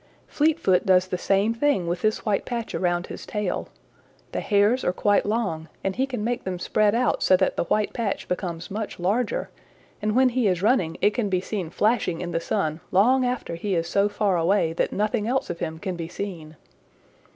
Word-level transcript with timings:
Fleetfoot 0.27 0.83
does 0.83 1.05
the 1.09 1.17
same 1.19 1.53
thing 1.53 1.85
with 1.85 2.01
this 2.01 2.25
white 2.25 2.43
patch 2.43 2.73
around 2.73 3.05
his 3.05 3.23
tail. 3.23 3.67
The 4.31 4.39
hairs 4.39 4.83
are 4.83 4.91
quite 4.93 5.27
long 5.27 5.67
and 5.83 5.95
he 5.95 6.07
can 6.07 6.23
make 6.23 6.43
them 6.43 6.57
spread 6.57 6.95
out 6.95 7.21
so 7.21 7.37
that 7.37 7.55
that 7.55 7.69
white 7.69 7.93
patch 7.93 8.27
becomes 8.27 8.71
much 8.71 8.99
larger, 8.99 9.51
and 10.01 10.15
when 10.15 10.29
he 10.29 10.47
is 10.47 10.63
running 10.63 10.97
it 11.01 11.11
can 11.13 11.29
be 11.29 11.39
seen 11.39 11.69
flashing 11.69 12.19
in 12.19 12.31
the 12.31 12.39
sun 12.39 12.79
long 12.89 13.23
after 13.23 13.53
he 13.53 13.75
is 13.75 13.87
so 13.87 14.09
far 14.09 14.37
away 14.39 14.73
that 14.73 14.91
nothing 14.91 15.27
else 15.27 15.51
of 15.51 15.59
him 15.59 15.77
can 15.77 15.95
be 15.95 16.07
seen. 16.07 16.55